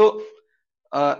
तो 0.00 0.26
आ, 0.94 1.14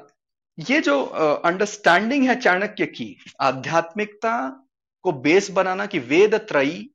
ये 0.58 0.80
जो 0.80 1.04
अंडरस्टैंडिंग 1.44 2.28
है 2.28 2.40
चाणक्य 2.40 2.86
की 2.86 3.16
आध्यात्मिकता 3.40 4.64
को 5.02 5.12
बेस 5.12 5.50
बनाना 5.50 5.86
कि 5.86 5.98
वेद 5.98 6.34
त्रयी 6.34 6.94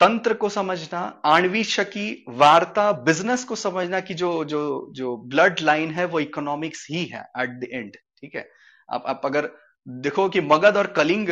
तंत्र 0.00 0.34
को 0.34 0.48
समझना 0.48 1.22
आणवी 1.24 1.64
शकी 1.64 2.24
वार्ता 2.28 2.92
बिज़नेस 2.92 3.44
को 3.44 3.56
समझना 3.56 4.00
कि 4.00 4.14
जो 4.14 4.44
जो 4.44 4.92
जो 4.92 5.16
ब्लड 5.16 5.60
लाइन 5.60 5.90
है 5.90 6.04
वो 6.04 6.20
इकोनॉमिक्स 6.20 6.86
ही 6.90 7.04
है 7.04 7.20
एट 7.38 7.50
द 7.50 7.68
एंड 7.72 7.96
ठीक 8.20 8.34
है? 8.34 8.48
आप, 8.90 9.02
आप 9.06 9.20
अगर 9.24 9.50
देखो 9.88 10.28
कि 10.28 10.40
मगध 10.40 10.76
और 10.76 10.86
कलिंग 10.86 11.28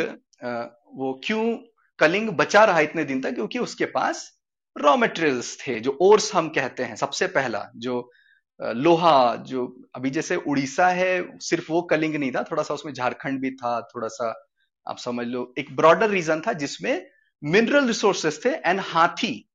वो 0.94 1.20
क्यों 1.24 1.58
कलिंग 1.98 2.30
बचा 2.30 2.64
रहा 2.64 2.80
इतने 2.80 3.04
दिन 3.04 3.20
तक? 3.20 3.34
क्योंकि 3.34 3.58
उसके 3.58 3.84
पास 3.84 4.40
रॉ 4.78 4.96
मटेरियल्स 4.96 5.58
थे 5.60 5.80
जो 5.80 5.98
ओर्स 6.00 6.34
हम 6.34 6.48
कहते 6.48 6.84
हैं 6.84 6.96
सबसे 6.96 7.26
पहला 7.26 7.70
जो 7.76 8.10
लोहा 8.60 9.36
जो 9.36 9.66
अभी 9.94 10.10
जैसे 10.10 10.36
उड़ीसा 10.36 10.88
है 10.88 11.38
सिर्फ़ 11.38 11.72
वो 11.72 11.82
कलिंग 11.82 12.14
नहीं 12.14 12.32
था 12.32 12.42
थोड़ा 12.42 12.62
सा 12.62 12.74
उसमें 12.74 12.92
झारखंड 12.92 13.40
भी 13.40 13.50
था 13.50 13.80
थोड़ा 13.80 14.08
सा 14.08 14.50
आप 14.86 14.98
समझ 14.98 15.26
लो 15.26 15.54
एक 15.58 15.76
ब्रॉडर 15.76 16.10
रीजन 16.10 16.40
था 16.40 16.52
जिसमें 16.52 17.06
मिनरल 17.44 17.86
रिसोर्सेस 17.86 18.40
थे 18.44 18.50
एंड 18.50 18.80
हाथी 18.80 19.48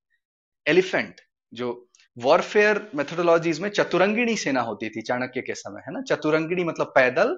एलिफेंट 0.68 1.22
जो 1.54 1.88
वॉरफेयर 2.18 2.92
मेथोडोलॉजीज 2.96 3.60
में 3.60 3.70
चतुरंगिणी 3.70 4.36
सेना 4.38 4.62
होती 4.62 4.90
थी 4.90 5.02
चाणक्य 5.02 5.42
के 5.42 5.56
समय 5.56 5.82
है 5.88 5.94
ना? 5.94 6.02
चतुरंगिणी 6.02 6.64
मतलब 6.64 6.92
पैदल 6.96 7.38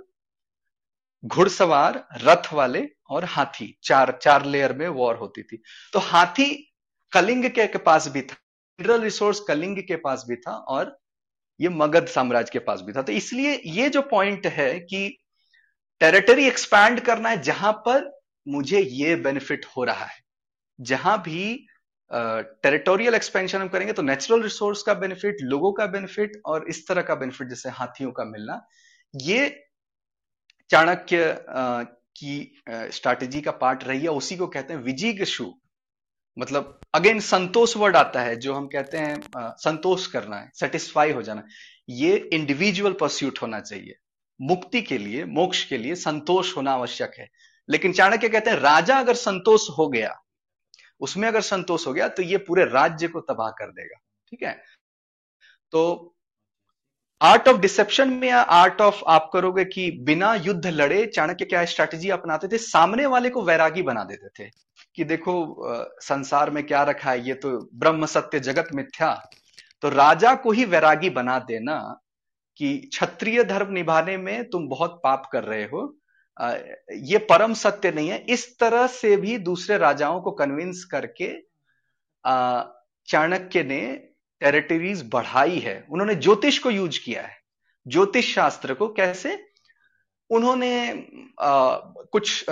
घुड़सवार 1.26 2.08
रथ 2.24 2.54
वाले 2.54 2.90
और 3.10 3.26
हाथी 3.26 3.78
चार 3.84 4.20
चार 4.22 4.46
लेयर 4.46 4.74
में 4.74 4.88
वॉर 4.88 5.16
होती 5.16 5.44
थी। 5.44 5.62
तो 5.94 6.00
हाथी 6.00 6.74
कलिंग 7.12 7.50
के, 7.50 7.68
के 7.68 7.78
पास 7.78 8.08
भी 8.08 8.22
था 8.22 8.36
मिनरल 8.80 9.02
रिसोर्स 9.02 9.40
कलिंग 9.40 9.78
के 9.78 9.96
पास 9.96 10.26
भी 10.30 10.36
था 10.36 10.52
और 10.52 11.03
ये 11.64 11.70
मगध 11.72 12.08
साम्राज्य 12.10 12.50
के 12.54 12.60
पास 12.60 12.82
भी 12.82 12.94
था। 12.94 13.02
तो 13.02 13.12
इसलिए 13.14 13.62
ये 13.74 13.90
जो 13.90 14.02
पॉइंट 14.10 14.48
है 14.54 14.80
कि 14.82 15.08
टेरिटरी 16.02 16.48
एक्सपैंड 16.48 17.00
करना 17.02 17.30
है 17.30 17.42
जहाँ 17.42 17.72
पर 17.86 18.10
मुझे 18.48 18.80
ये 18.82 19.16
बेनिफिट 19.18 19.66
हो 19.78 19.84
रहा 19.84 20.06
है। 20.06 20.22
जहाँ 20.80 21.22
भी 21.22 21.44
टेरिटोरियल 22.12 23.10
uh, 23.10 23.16
एक्सपेंशन 23.16 23.62
हम 23.62 23.68
करेंगे 23.68 23.94
तो 23.94 24.02
नेचुरल 24.02 24.42
रिसोर्स 24.44 24.82
का 24.84 24.94
बेनिफिट 24.94 25.38
लोगों 25.44 25.72
का 25.74 25.86
बेनिफिट 25.88 26.42
और 26.46 26.68
इस 26.70 26.88
तरह 26.88 27.02
का 27.02 27.16
बेनिफिट 27.16 27.48
जैसे 27.50 27.70
हाथियों 27.70 28.12
का 28.12 28.24
मिलना 28.26 28.60
ये 29.14 29.48
चाणक्य 30.70 31.24
uh, 31.50 31.86
की 32.18 32.64
स्ट्रैटेजी 32.68 33.40
uh, 33.40 33.46
का 33.46 33.52
पार्ट 33.52 33.84
रही 33.84 34.02
है। 34.02 34.10
उसी 34.12 34.38
को 34.38 34.48
कहते 34.48 34.74
हैं 34.74 34.82
विजिगशु 34.82 35.52
मतलब 36.38 36.80
अगेन 36.94 37.20
संतोष 37.20 37.76
वर्ड 37.78 37.96
आता 37.96 38.22
है, 38.22 38.36
जो 38.36 38.54
हम 38.54 38.68
कहते 38.68 38.98
हैं 38.98 39.22
संतोष 39.38 40.08
करना 40.08 40.38
है 40.38 40.52
सेटिस्फाई 40.56 41.12
हो 41.12 41.22
जाना। 41.22 41.44
ये 41.90 42.18
इंडिविजुअल 42.34 42.94
परस्यूट 42.94 43.40
होना 43.42 43.60
चाहिए। 43.60 43.96
मुक्ति 44.42 44.82
के 44.82 44.98
लिए, 44.98 45.26
मोक्ष 45.26 45.64
के 45.66 45.78
लिए 45.78 45.96
संतोष 45.96 46.56
होना 46.58 46.72
आवश्यक 46.72 47.12
है। 47.20 47.30
लेकिन 47.70 47.94
चाणक्य 47.94 48.30
कहते 48.30 48.50
हैं, 48.50 48.58
राजा 48.58 49.00
अगर 49.00 49.14
संतोष 49.14 49.70
हो 49.78 49.88
गया, 49.88 50.20
उसमें 51.00 51.28
अगर 51.28 51.42
संतोष 51.42 51.88
हो 51.88 51.94
गया 51.94 52.08
तो 52.08 52.24
ये 52.24 52.38
पूरे 52.38 52.66
राज्य 52.66 53.08
को 53.08 53.20
तबाह 53.22 53.50
कर 53.50 53.72
देगा। 53.72 54.00
ठीक 54.28 54.44
है? 54.44 54.64
तो 55.72 56.16
आर्ट 57.24 57.48
ऑफ़ 57.48 57.58
डिसेप्शन 57.58 58.10
में 58.12 58.28
या 58.28 58.40
आर्ट 58.42 58.82
ऑफ़ 58.82 59.04
आप 59.08 59.30
करोगे 59.34 59.64
कि 59.66 59.90
बिना 60.02 60.34
युद्ध 60.36 60.66
लड़े 60.68 61.06
चाणक्य 61.06 61.46
क्या 61.46 61.64
स्ट्रैटेजी 61.66 62.10
अपनाते 62.10 62.48
थे? 62.48 62.58
सामने 62.58 63.06
वाले 63.06 63.30
को 63.30 63.44
वैरागी 63.44 63.82
बना 63.82 64.04
देते 64.04 64.30
थे 64.40 64.50
कि 64.96 65.04
देखो 65.04 65.36
संसार 66.02 66.50
में 66.50 66.64
क्या 66.68 66.84
रखा 66.84 67.12
है? 67.12 67.28
ये 67.28 67.34
तो 67.34 67.58
ब्रह्म 67.74 68.06
सत्य 68.06 68.40
जगत 68.40 68.70
मिथ्या। 68.76 69.14
तो 69.82 69.90
राजा 69.90 70.34
को 70.36 70.52
ही 70.52 70.66
वैरागी 70.66 71.10
बना 71.12 71.40
देना 71.40 71.80
कि 72.60 72.78
क्षत्रिय 72.94 73.44
धर्म 73.44 73.72
निभाने 73.74 74.18
में 74.18 74.50
तुम 74.50 74.68
बहुत 74.70 75.00
पाप 75.04 75.30
कर 75.32 75.44
रहे 75.44 75.64
हो। 75.64 75.96
ये 76.92 77.18
परम 77.30 77.54
सत्य 77.56 77.92
नहीं 77.92 78.10
है। 78.10 78.24
इस 78.30 78.48
तरह 78.60 78.88
से 78.90 79.16
भी 79.18 79.38
दूसरे 79.40 79.78
राजाओं 79.78 80.22
को 80.22 80.32
कन्विंस 80.34 80.84
करके 80.94 81.34
चाणक्य 83.08 83.64
ने 83.64 83.82
टेरिटरीज 84.44 85.04
बढ़ाई 85.14 85.60
है। 85.60 85.76
उन्होंने 85.92 86.16
ज्योतिष 86.16 86.58
को 86.60 86.72
यूज़ 86.72 87.00
किया 87.06 87.22
है। 87.22 87.38
ज्योतिष 87.86 88.34
शास्त्र 88.36 88.74
को 88.74 88.88
कैसे? 88.94 89.38
उन्होंने 90.30 90.74
आ, 91.42 91.76
कुछ 92.12 92.46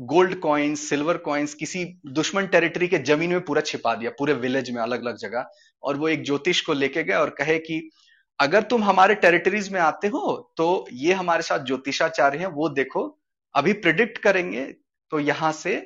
गोल्ड 0.00 0.34
कॉइन्स 0.40 0.88
सिल्वर 0.88 1.16
कॉइन्स 1.16 1.54
किसी 1.54 1.84
दुश्मन 2.06 2.46
टेरिटरी 2.46 2.88
के 2.88 2.98
ज़मीन 2.98 3.30
में 3.30 3.40
पूरा 3.40 3.60
छिपा 3.60 3.94
दिया 3.94 4.10
पूरे 4.18 4.32
विलेज 4.34 4.70
में 4.70 4.80
अलग 4.82 5.04
अलग 5.04 5.16
जगह 5.16 5.46
और 5.82 5.96
वो 5.96 6.08
एक 6.08 6.24
ज्योतिष 6.24 6.60
को 6.60 6.72
लेके 6.72 7.02
गए 7.02 7.14
और 7.14 7.30
कहे 7.30 7.58
कि 7.58 7.80
अगर 8.38 8.62
तुम 8.62 8.84
हमारे 8.84 9.14
टेरिटरीज 9.14 9.68
में 9.72 9.80
आते 9.80 10.08
हो 10.08 10.52
तो 10.56 10.86
ये 10.92 11.12
हमारे 11.12 11.42
साथ 11.42 11.66
ज्योतिषाचार्य 11.66 12.38
हैं 12.38 12.46
वो 12.46 12.68
देखो 12.68 13.04
अभी 13.54 13.72
प्रिडिक्ट 13.72 14.18
करेंगे 14.18 14.64
तो 15.12 15.20
यहाँ 15.20 15.52
से 15.52 15.76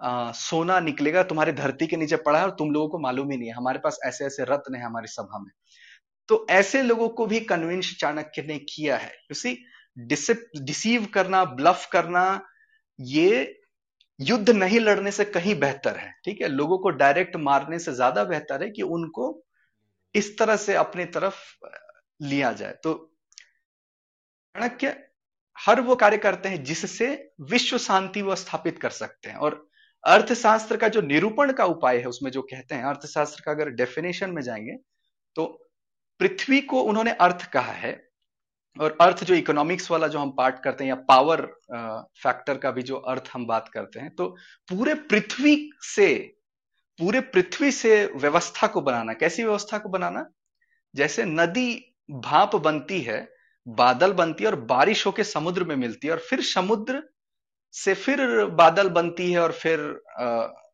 आ, 0.00 0.32
सोना 0.32 0.78
निकलेगा 0.80 1.22
तुम्हारे 1.22 1.52
धरती 1.52 1.86
के 1.86 1.96
नीचे 1.96 2.16
पड़ा 2.18 2.38
है 2.38 2.44
और 2.44 2.50
तुम 2.50 2.70
लोगों 2.70 2.88
को 2.88 2.98
मालूम 2.98 3.30
ही 3.30 3.36
नहीं 3.38 3.48
है। 3.48 3.54
हमारे 3.54 3.78
पास 3.78 3.98
ऐसे 4.06 4.24
ऐसे 4.26 4.44
रत्न 4.44 4.74
है 4.74 4.84
हमारी 4.84 5.08
सभा 5.08 5.38
में। 5.38 5.50
तो 6.28 6.46
ऐसे 6.50 6.82
लोगों 6.82 7.08
को 7.10 7.26
भी 7.26 7.40
कन्विंस 7.42 7.96
चाणक्य 8.00 8.42
ने 8.42 8.58
किया 8.66 8.96
है। 8.96 9.12
उसी 9.30 9.56
डिसीव 9.98 11.06
करना 11.14 11.44
ब्लफ 11.46 11.88
करना 11.92 12.24
ये 12.98 13.56
युद्ध 14.20 14.50
नहीं 14.50 14.80
लड़ने 14.80 15.10
से 15.10 15.24
कहीं 15.26 15.58
बेहतर 15.60 15.96
है। 15.96 16.12
ठीक 16.24 16.40
है? 16.42 16.48
लोगों 16.48 16.78
को 16.78 16.90
डायरेक्ट 16.92 17.36
मारने 17.38 17.78
से 17.78 17.92
ज़्यादा 17.94 18.24
बेहतर 18.24 18.62
है 18.62 18.70
कि 18.70 18.82
उनको 18.82 19.32
इस 20.14 20.38
तरह 20.38 20.56
से 20.56 20.74
अपनी 20.76 21.04
तरफ़ 21.06 21.36
लिया 22.20 22.52
जाए। 22.52 22.72
तो 22.84 22.94
चाणक्य 24.54 24.96
हर 25.56 25.80
वो 25.80 25.94
कार्य 25.96 26.16
करते 26.18 26.48
हैं 26.48 26.62
जिससे 26.64 27.08
विश्व 27.50 27.78
शांति 27.78 28.22
वो 28.22 28.36
स्थापित 28.36 28.78
कर 28.78 28.90
सकते 28.92 29.30
हैं। 29.30 29.36
और 29.36 29.66
अर्थशास्त्र 30.04 30.76
का 30.76 30.88
जो 30.88 31.00
निरूपण 31.02 31.52
का 31.52 31.64
उपाय 31.66 31.98
है, 31.98 32.04
उसमें 32.04 32.30
जो 32.30 32.42
कहते 32.42 32.74
हैं, 32.74 32.84
अर्थशास्त्र 32.84 33.42
का 33.46 33.50
अगर 33.52 33.70
डेफिनेशन 33.72 34.30
में 34.30 34.42
जाएँगे 34.42 34.76
तो 35.36 35.46
पृथ्वी 36.20 36.60
को 36.62 36.80
उन्होंने 36.82 37.10
अर्थ 37.20 37.50
कहा 37.52 37.72
है, 37.72 37.92
और 38.76 38.96
अर्थ 39.00 39.22
जो 39.24 39.34
इकोनॉमिक्स 39.34 39.90
वाला 39.90 40.06
जो 40.08 40.18
हम 40.18 40.30
पार्ट 40.30 40.62
करते 40.64 40.84
हैं, 40.84 40.88
या 40.88 40.94
पावर 41.08 41.40
फैक्टर 42.22 42.58
का 42.58 42.70
भी 42.70 42.82
जो 42.82 42.96
अर्थ 42.96 43.30
हम 43.32 43.46
बात 43.46 43.68
करते 43.68 44.00
हैं 44.00 44.14
तो 44.16 44.28
पूरे 44.68 44.94
पृथ्वी 44.94 45.70
से, 45.84 46.14
पूरे 46.98 47.20
पृथ्वी 47.20 47.70
से 47.72 48.04
व्यवस्था 48.16 48.66
को 48.66 48.80
बनाना, 48.80 49.12
कैसी 49.14 49.44
व्यवस्था 49.44 49.78
को 49.78 49.88
बनाना? 49.88 50.26
जैसे 50.94 51.24
नदी 51.24 51.96
भाप 52.10 52.56
बनती 52.56 53.00
है, 53.00 53.26
बादल 53.66 54.12
बनती 54.12 54.44
है, 54.44 54.50
और 54.50 54.60
बारिश 54.66 55.06
होके 55.06 55.24
समुद्र 55.24 55.64
में 55.64 55.76
मिलती 55.76 56.06
है, 56.06 56.12
और 56.12 56.20
फिर 56.20 56.42
समुद्र 56.44 57.02
से 57.74 57.94
फिर 57.96 58.44
बादल 58.56 58.88
बनती 58.90 59.30
है 59.32 59.40
और 59.40 59.52
फिर 59.54 59.80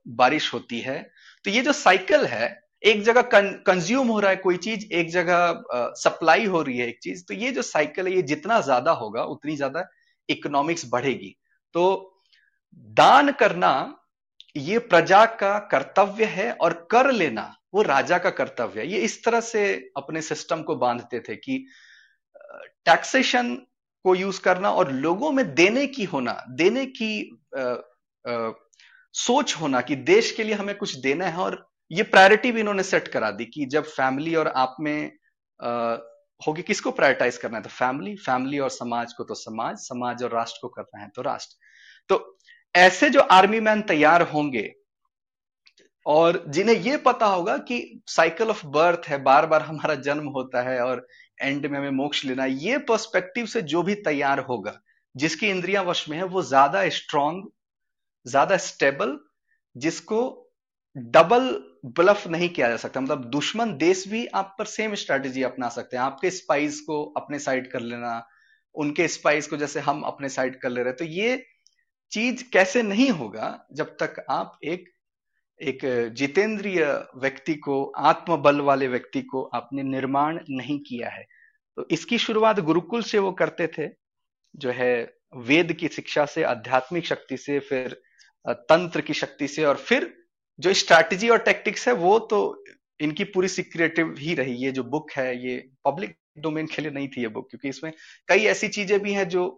बारिश 0.09 0.53
होती 0.55 0.81
है। 0.81 1.03
तो 1.45 1.51
ये 1.51 1.62
जो 1.62 1.73
साइकिल 1.75 2.25
है, 2.27 2.49
एक 2.83 3.03
जगह 3.03 3.23
कंज्यूम 3.67 4.09
हो 4.09 4.19
रहा 4.21 4.31
है 4.31 4.37
कोई 4.39 4.57
चीज़, 4.59 4.87
एक 4.87 5.11
जगह 5.11 5.62
सप्लाई 5.97 6.45
हो 6.47 6.62
रही 6.62 6.79
है 6.79 6.89
एक 6.89 6.99
चीज़ 7.03 7.25
तो 7.29 7.34
ये 7.34 7.51
जो 7.53 7.62
साइकिल 7.65 8.07
है, 8.07 8.15
ये 8.15 8.23
जितना 8.25 8.61
ज़्यादा 8.62 8.93
होगा, 8.95 9.23
उतनी 9.25 9.57
ज़्यादा 9.57 9.84
इकोनॉमिक्स 10.29 10.89
बढ़ेगी। 10.91 11.37
तो 11.75 12.23
दान 12.97 13.31
करना, 13.33 14.03
ये 14.57 14.78
प्रजा 14.81 15.25
का 15.37 15.59
कर्तव्य 15.71 16.25
है 16.27 16.51
और 16.53 16.73
कर 16.91 17.11
लेना, 17.13 17.53
वो 17.75 17.83
राजा 17.83 18.19
का 18.19 18.31
कर्तव्य 18.33 18.81
है। 18.81 18.87
ये 18.89 18.99
इस 19.01 19.25
तरह 19.25 19.41
से 19.43 19.65
अपने 19.97 20.23
सिस्टम 20.23 20.63
को 20.63 20.77
बांधते 20.77 21.21
थे 21.21 21.37
कि 21.37 21.65
टैक्सेशन 22.87 23.57
को 24.06 24.15
यूज़ 24.15 24.41
करना 24.41 24.71
और 24.71 24.93
लोगों 24.93 25.31
में 25.33 25.44
देने 25.55 25.87
की 25.87 26.05
होना 26.05 26.33
देने 26.50 26.87
की 26.87 27.11
आ, 27.59 27.62
आ, 28.28 28.53
सोच 29.12 29.55
होना 29.61 29.81
कि 29.81 29.97
देश 29.97 30.31
के 30.33 30.44
लिए 30.44 30.55
हमें 30.55 30.75
कुछ 30.77 30.97
देना 30.97 31.27
है 31.27 31.37
और 31.37 31.67
ये 31.93 32.03
प्रायोरिटी 32.03 32.53
भी 32.53 32.61
इन्होंने 32.61 32.83
सेट 32.83 33.09
करा 33.09 33.31
दी 33.31 33.45
कि 33.45 33.66
जब 33.66 33.84
फैमिली 33.84 34.34
और 34.34 34.49
आप 34.49 34.77
में 34.81 35.12
होगी 36.41 36.63
किसको 36.63 36.91
प्रायोरिटाइज 36.91 37.36
करना 37.36 37.57
है? 37.57 37.63
तो 37.63 37.69
फैमिली 37.69 38.15
फैमिली 38.16 38.59
और 38.59 38.71
समाज 38.71 39.13
को 39.13 39.25
तो 39.25 39.34
समाज 39.34 39.77
समाज 39.78 40.22
और 40.22 40.31
राष्ट्र 40.31 40.59
को 40.63 40.69
करना 40.69 41.03
है 41.03 41.09
तो 41.16 41.22
राष्ट्र। 41.22 41.57
तो 42.09 42.39
ऐसे 42.77 43.10
जो 43.10 43.21
आर्मी 43.21 43.60
मैन 43.60 43.83
तैयार 43.83 44.22
होंगे 44.22 44.66
और 46.07 46.43
जिन्हें 46.49 46.77
ये 46.77 46.97
पता 46.97 47.27
होगा 47.27 47.57
कि 47.61 47.79
साइकिल 48.09 48.51
ऑफ़ 48.51 48.67
बर्थ 48.69 49.09
है 49.09 49.23
बार 49.23 49.47
बार 49.47 49.63
हमारा 49.63 49.95
जन्म 50.03 50.27
होता 50.31 50.63
है 50.63 50.81
और 50.81 51.07
एंड 51.39 51.67
में 51.67 51.79
हमें 51.79 51.91
मोक्ष 51.93 52.25
लेना 52.25 52.45
ये 52.45 52.79
पर्सपेक्टिव 52.89 53.47
से 53.47 53.63
जो 53.65 53.83
भी 53.83 53.95
तैयार 54.03 54.41
होगा, 54.41 54.79
जिसकी 55.15 55.49
इंद्रिया 55.49 55.83
वश 55.83 56.09
में 56.09 56.17
है, 56.17 56.25
वो 56.25 56.43
ज़्यादा 56.45 56.89
स्ट्रांग 56.91 57.43
ज़्यादा 58.27 58.57
स्टेबल 58.59 59.19
जिसको 59.77 60.19
डबल 60.97 61.51
ब्लफ 61.97 62.27
नहीं 62.27 62.49
किया 62.49 62.69
जा 62.69 62.77
सकता। 62.77 63.01
मतलब 63.01 63.25
दुश्मन 63.31 63.77
देश 63.79 64.07
भी 64.09 64.25
आप 64.35 64.55
पर 64.59 64.65
सेम 64.67 64.95
स्ट्रेटेजी 64.95 65.43
अपना 65.43 65.69
सकते 65.69 65.97
हैं। 65.97 66.05
आपके 66.05 66.31
स्पाइस 66.31 66.81
को 66.81 67.03
अपने 67.17 67.39
साइड 67.39 67.71
कर 67.73 67.81
लेना, 67.81 68.27
उनके 68.75 69.09
स्पाइस 69.09 69.47
को 69.49 69.57
जैसे 69.57 69.81
हम 69.81 70.03
अपने 70.05 70.29
साइड 70.29 70.61
कर 70.61 70.71
ले 70.71 70.83
रहे 70.83 70.93
तो 70.93 71.05
ये 71.07 71.45
चीज़ 72.13 72.45
कैसे 72.53 72.83
नहीं 72.85 73.11
होगा 73.13 73.49
जब 73.73 73.97
तक 74.01 74.25
आप 74.31 74.59
एक 74.65 74.89
एक 75.61 75.79
जितेंद्रिय 76.15 76.85
व्यक्ति 77.17 77.55
को, 77.57 77.85
आत्मबल 77.85 78.61
वाले 78.61 78.89
व्यक्ति 78.89 79.23
को 79.23 79.43
आपने 79.55 79.83
निर्माण 79.83 80.39
नहीं 80.51 80.79
किया 80.81 81.09
है। 81.09 81.25
तो 81.79 81.87
इसकी 81.91 82.19
शुरुआत 82.19 82.61
गुरुकुल 82.61 83.03
से 83.03 83.19
वो 83.19 83.33
करते 83.33 83.67
थे, 83.69 83.89
जो 84.55 84.71
है 84.71 84.93
वेद 85.39 85.73
की 85.73 85.89
शिक्षा 85.89 86.25
से, 86.27 86.43
आध्यात्मिक 86.45 87.07
शक्ति 87.07 87.37
से, 87.37 87.59
फिर 87.61 88.01
तंत्र 88.47 89.01
की 89.01 89.15
शक्ति 89.15 89.49
से 89.49 89.65
और 89.65 89.77
फिर 89.79 90.13
जो 90.59 90.73
स्ट्रैटेजी 90.75 91.29
और 91.29 91.39
टेक्टिक्स 91.39 91.89
है, 91.89 91.95
वो 91.95 92.19
तो 92.21 92.65
इनकी 93.01 93.25
पूरी 93.27 93.49
सीक्रेटिव 93.49 94.15
ही 94.19 94.35
रही। 94.35 94.55
ये 94.55 94.71
जो 94.73 94.83
बुक 94.85 95.11
है, 95.13 95.47
ये 95.47 95.57
पब्लिक 95.85 96.17
डोमेन 96.39 96.67
के 96.67 96.83
लिए 96.83 96.91
नहीं 96.91 97.09
थी 97.09 97.23
ये 97.23 97.29
बुक, 97.29 97.49
क्योंकि 97.51 97.69
इसमें 97.69 97.93
कई 98.29 98.45
ऐसी 98.47 98.69
चीज़ें 98.69 98.99
भी 99.01 99.13
हैं 99.13 99.29
जो 99.29 99.49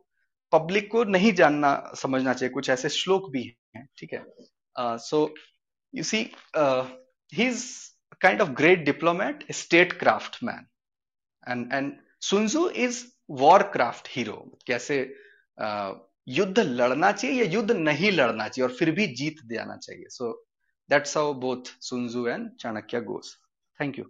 पब्लिक 0.53 0.91
को 0.93 1.05
नहीं 1.07 1.33
जानना, 1.33 1.93
समझना 1.97 2.33
चाहिए। 2.33 2.53
कुछ 2.53 2.71
ऐसे 2.71 2.89
श्लोक 2.91 3.31
भी 3.31 3.43
हैं, 3.77 3.87
ठीक 3.99 4.13
है? 4.13 4.25
So 4.77 5.35
you 5.95 6.03
see 6.05 6.19
he 7.33 7.47
is 7.47 7.65
kind 8.21 8.41
of 8.41 8.51
great 8.51 8.85
diplomat 8.85 9.45
statecraft 9.93 10.43
man 10.45 10.67
and 11.49 11.73
and 11.73 11.93
Sun Tzu 12.21 12.69
is 12.69 13.05
warcraft 13.63 14.09
hero 14.11 14.37
कैसे 14.67 15.03
uh, 15.59 15.95
युद्ध 16.29 16.59
लड़ना 16.59 17.11
चाहिए 17.13 17.45
या 17.45 17.51
युद्ध 17.51 17.71
नहीं 17.71 18.11
लड़ना 18.13 18.49
चाहिए 18.49 18.69
और 18.69 18.75
फिर 18.77 18.91
भी 18.91 19.07
जीत 19.17 19.37
जाना 19.53 19.77
चाहिए। 19.77 20.09
So 20.09 20.33
that's 20.91 21.17
how 21.17 21.33
both 21.41 21.71
Sun Tzu 21.81 22.27
and 22.27 22.51
Chanakya 22.61 23.01
goes 23.01 23.37
thank 23.81 23.99
you 23.99 24.05